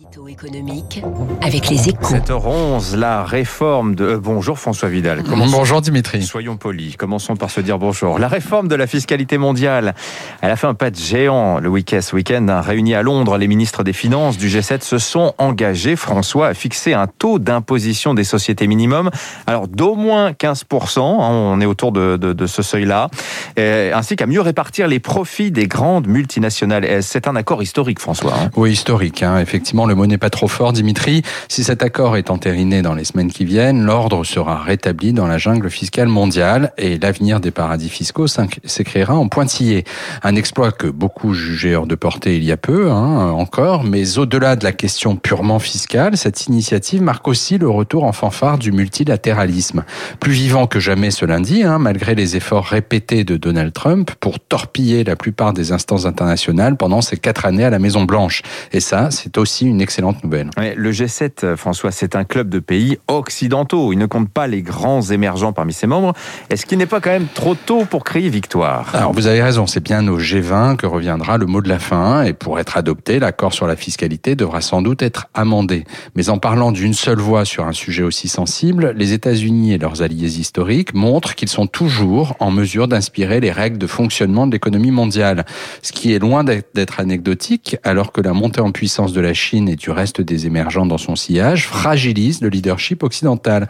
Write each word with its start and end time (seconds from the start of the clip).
Édito 0.00 0.28
économique 0.28 1.02
avec 1.42 1.68
les 1.70 1.88
échos. 1.88 2.14
7h11, 2.14 2.94
la 2.96 3.24
réforme 3.24 3.96
de... 3.96 4.04
euh, 4.04 4.18
bonjour 4.20 4.56
François 4.56 4.88
Vidal. 4.88 5.24
bonjour 5.50 5.80
Dimitri. 5.80 6.22
Soyons 6.22 6.56
polis, 6.56 6.96
commençons 6.96 7.34
par 7.34 7.50
se 7.50 7.60
dire 7.60 7.78
bonjour. 7.78 8.20
La 8.20 8.28
réforme 8.28 8.68
de 8.68 8.76
la 8.76 8.86
fiscalité 8.86 9.38
mondiale, 9.38 9.94
elle 10.40 10.50
a 10.52 10.56
fait 10.56 10.68
un 10.68 10.74
pas 10.74 10.90
de 10.90 10.96
géant 10.96 11.58
le 11.58 11.68
week-end. 11.68 11.98
Ce 12.00 12.14
week-end, 12.14 12.46
hein, 12.48 12.60
réunis 12.60 12.94
à 12.94 13.02
Londres, 13.02 13.38
les 13.38 13.48
ministres 13.48 13.82
des 13.82 13.92
Finances 13.92 14.36
du 14.38 14.46
G7 14.48 14.82
se 14.82 14.98
sont 14.98 15.34
engagés, 15.38 15.96
François, 15.96 16.46
à 16.48 16.54
fixer 16.54 16.92
un 16.94 17.08
taux 17.08 17.40
d'imposition 17.40 18.14
des 18.14 18.24
sociétés 18.24 18.68
minimum, 18.68 19.10
alors 19.48 19.66
d'au 19.66 19.96
moins 19.96 20.30
15%, 20.30 21.00
hein, 21.00 21.16
on 21.18 21.60
est 21.60 21.66
autour 21.66 21.90
de, 21.90 22.16
de- 22.16 22.32
de 22.32 22.46
ce 22.46 22.62
seuil-là, 22.62 23.08
ainsi 23.56 24.14
qu'à 24.14 24.26
mieux 24.26 24.42
répartir 24.42 24.86
les 24.86 25.00
profits 25.00 25.50
des 25.50 25.66
grandes 25.66 26.06
multinationales. 26.06 27.02
C'est 27.02 27.26
un 27.26 27.34
accord 27.34 27.64
historique, 27.64 27.98
François. 27.98 28.34
hein. 28.34 28.50
Oui, 28.54 28.70
historique. 28.72 29.24
hein. 29.24 29.38
Effectivement, 29.38 29.87
le 29.88 29.94
mot 29.94 30.06
n'est 30.06 30.18
pas 30.18 30.30
trop 30.30 30.46
fort, 30.48 30.72
Dimitri. 30.72 31.22
Si 31.48 31.64
cet 31.64 31.82
accord 31.82 32.16
est 32.16 32.30
entériné 32.30 32.82
dans 32.82 32.94
les 32.94 33.04
semaines 33.04 33.32
qui 33.32 33.44
viennent, 33.44 33.84
l'ordre 33.84 34.22
sera 34.24 34.62
rétabli 34.62 35.12
dans 35.12 35.26
la 35.26 35.38
jungle 35.38 35.70
fiscale 35.70 36.08
mondiale 36.08 36.72
et 36.78 36.98
l'avenir 36.98 37.40
des 37.40 37.50
paradis 37.50 37.88
fiscaux 37.88 38.26
s'écrira 38.26 39.16
en 39.16 39.28
pointillé. 39.28 39.84
Un 40.22 40.36
exploit 40.36 40.70
que 40.70 40.86
beaucoup 40.86 41.34
jugeaient 41.34 41.74
hors 41.74 41.86
de 41.86 41.94
portée 41.94 42.36
il 42.36 42.44
y 42.44 42.52
a 42.52 42.56
peu, 42.56 42.90
hein, 42.90 43.30
encore. 43.30 43.84
Mais 43.84 44.18
au-delà 44.18 44.56
de 44.56 44.64
la 44.64 44.72
question 44.72 45.16
purement 45.16 45.58
fiscale, 45.58 46.16
cette 46.16 46.46
initiative 46.46 47.02
marque 47.02 47.26
aussi 47.26 47.58
le 47.58 47.68
retour 47.68 48.04
en 48.04 48.12
fanfare 48.12 48.58
du 48.58 48.70
multilatéralisme. 48.72 49.84
Plus 50.20 50.32
vivant 50.32 50.66
que 50.66 50.80
jamais 50.80 51.10
ce 51.10 51.24
lundi, 51.24 51.62
hein, 51.62 51.78
malgré 51.78 52.14
les 52.14 52.36
efforts 52.36 52.66
répétés 52.66 53.24
de 53.24 53.36
Donald 53.36 53.72
Trump 53.72 54.10
pour 54.20 54.38
torpiller 54.38 55.04
la 55.04 55.16
plupart 55.16 55.52
des 55.52 55.72
instances 55.72 56.06
internationales 56.06 56.76
pendant 56.76 57.00
ces 57.00 57.16
quatre 57.16 57.46
années 57.46 57.64
à 57.64 57.70
la 57.70 57.78
Maison 57.78 58.04
Blanche. 58.04 58.42
Et 58.72 58.80
ça, 58.80 59.10
c'est 59.10 59.38
aussi 59.38 59.64
une 59.68 59.80
excellente 59.80 60.22
nouvelle. 60.24 60.50
Ouais, 60.56 60.74
le 60.76 60.90
G7, 60.90 61.44
euh, 61.44 61.56
François, 61.56 61.90
c'est 61.90 62.16
un 62.16 62.24
club 62.24 62.48
de 62.48 62.58
pays 62.58 62.98
occidentaux. 63.08 63.92
Il 63.92 63.98
ne 63.98 64.06
compte 64.06 64.28
pas 64.28 64.46
les 64.46 64.62
grands 64.62 65.02
émergents 65.02 65.52
parmi 65.52 65.72
ses 65.72 65.86
membres. 65.86 66.12
Est-ce 66.50 66.66
qu'il 66.66 66.78
n'est 66.78 66.86
pas 66.86 67.00
quand 67.00 67.10
même 67.10 67.26
trop 67.34 67.54
tôt 67.54 67.84
pour 67.84 68.04
crier 68.04 68.28
victoire? 68.28 68.94
Alors 68.94 69.12
vous 69.12 69.26
avez 69.26 69.42
raison, 69.42 69.66
c'est 69.66 69.82
bien 69.82 70.06
au 70.08 70.18
G20 70.18 70.76
que 70.76 70.86
reviendra 70.86 71.38
le 71.38 71.46
mot 71.46 71.60
de 71.60 71.68
la 71.68 71.78
fin 71.78 72.22
et 72.22 72.32
pour 72.32 72.58
être 72.58 72.76
adopté, 72.76 73.18
l'accord 73.18 73.52
sur 73.52 73.66
la 73.66 73.76
fiscalité 73.76 74.36
devra 74.36 74.60
sans 74.60 74.82
doute 74.82 75.02
être 75.02 75.26
amendé. 75.34 75.84
Mais 76.14 76.30
en 76.30 76.38
parlant 76.38 76.72
d'une 76.72 76.94
seule 76.94 77.18
voix 77.18 77.44
sur 77.44 77.66
un 77.66 77.72
sujet 77.72 78.02
aussi 78.02 78.28
sensible, 78.28 78.94
les 78.96 79.12
États-Unis 79.12 79.72
et 79.72 79.78
leurs 79.78 80.02
alliés 80.02 80.38
historiques 80.38 80.94
montrent 80.94 81.34
qu'ils 81.34 81.48
sont 81.48 81.66
toujours 81.66 82.36
en 82.40 82.50
mesure 82.50 82.88
d'inspirer 82.88 83.40
les 83.40 83.52
règles 83.52 83.78
de 83.78 83.86
fonctionnement 83.86 84.46
de 84.46 84.52
l'économie 84.52 84.90
mondiale, 84.90 85.44
ce 85.82 85.92
qui 85.92 86.12
est 86.12 86.18
loin 86.18 86.44
d'être 86.44 87.00
anecdotique 87.00 87.76
alors 87.84 88.12
que 88.12 88.20
la 88.20 88.32
montée 88.32 88.60
en 88.60 88.72
puissance 88.72 89.12
de 89.12 89.20
la 89.20 89.34
Chine 89.34 89.57
et 89.66 89.76
du 89.76 89.90
reste 89.90 90.20
des 90.20 90.46
émergents 90.46 90.86
dans 90.86 90.98
son 90.98 91.16
sillage 91.16 91.66
fragilise 91.66 92.40
le 92.40 92.48
leadership 92.48 93.02
occidental. 93.02 93.66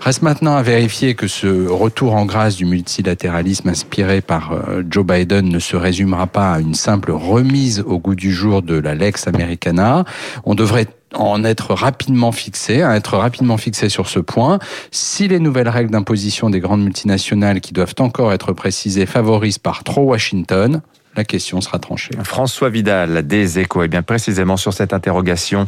Reste 0.00 0.22
maintenant 0.22 0.56
à 0.56 0.62
vérifier 0.62 1.14
que 1.14 1.26
ce 1.26 1.68
retour 1.68 2.14
en 2.14 2.24
grâce 2.24 2.56
du 2.56 2.64
multilatéralisme 2.64 3.68
inspiré 3.68 4.20
par 4.20 4.52
euh, 4.52 4.82
Joe 4.88 5.04
Biden 5.04 5.48
ne 5.48 5.58
se 5.58 5.76
résumera 5.76 6.26
pas 6.26 6.52
à 6.52 6.60
une 6.60 6.74
simple 6.74 7.10
remise 7.10 7.80
au 7.80 7.98
goût 7.98 8.14
du 8.14 8.32
jour 8.32 8.62
de 8.62 8.78
la 8.78 8.94
Lex 8.94 9.26
Americana. 9.26 10.04
On 10.44 10.54
devrait 10.54 10.86
en 11.14 11.44
être 11.44 11.74
rapidement 11.74 12.32
fixé, 12.32 12.78
être 12.78 13.16
rapidement 13.16 13.56
fixé 13.56 13.88
sur 13.88 14.08
ce 14.08 14.18
point. 14.18 14.58
Si 14.90 15.28
les 15.28 15.38
nouvelles 15.38 15.68
règles 15.68 15.90
d'imposition 15.90 16.50
des 16.50 16.60
grandes 16.60 16.82
multinationales 16.82 17.60
qui 17.60 17.72
doivent 17.72 17.94
encore 17.98 18.32
être 18.32 18.52
précisées 18.52 19.06
favorisent 19.06 19.58
par 19.58 19.84
trop 19.84 20.02
Washington, 20.02 20.82
la 21.16 21.24
question 21.24 21.60
sera 21.60 21.78
tranchée. 21.78 22.10
François 22.22 22.68
Vidal 22.68 23.26
des 23.26 23.58
Échos. 23.58 23.82
Et 23.82 23.88
bien 23.88 24.02
précisément 24.02 24.56
sur 24.56 24.72
cette 24.72 24.92
interrogation, 24.92 25.66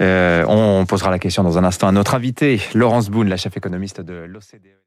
euh, 0.00 0.44
on 0.46 0.84
posera 0.86 1.10
la 1.10 1.18
question 1.18 1.42
dans 1.42 1.58
un 1.58 1.64
instant 1.64 1.88
à 1.88 1.92
notre 1.92 2.14
invité, 2.14 2.60
Laurence 2.74 3.10
Boone, 3.10 3.28
la 3.28 3.36
chef 3.36 3.56
économiste 3.56 4.00
de 4.00 4.14
l'OCDE. 4.14 4.78